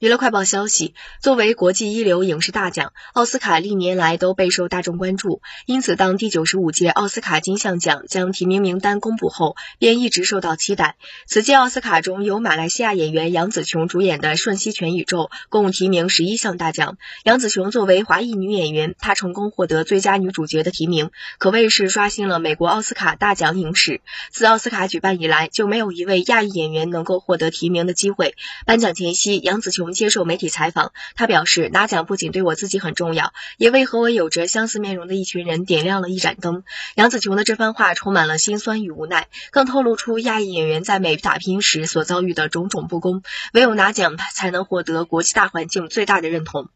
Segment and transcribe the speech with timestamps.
[0.00, 5.42] 娱乐快报消息：作为国际一流影视大奖，奥斯卡历年来都备受大众关注。
[5.66, 10.94] 因此，当第九十五届奥斯卡金像奖将提名名单公布后，便一直受到期待。
[11.26, 16.96] 此届奥斯卡中由马来西亚演员杨紫琼主演的《瞬息全宇宙》共提名十一项大奖。
[17.24, 24.00] 杨紫琼作为华裔女演员，她成功获得最佳女主角的提名，可谓是刷新了美国奥斯卡大奖影史。
[24.30, 28.36] 自奥斯卡举办以来，就没有一位亚裔演员能够获得提名的机会。
[28.64, 29.87] 颁奖前夕，杨紫琼。
[29.92, 36.64] 接受媒体采访，他表示拿奖不仅对我自己很重要，也为和我有着相似面容的一群人点亮了一盏灯。
[36.94, 43.22] 杨紫琼的这番话充满了心酸与无奈，更透露出亚裔演员在美打拼时所遭遇的种种不公。
[43.52, 46.68] 唯有拿奖才能获得国际大环境最大的认同。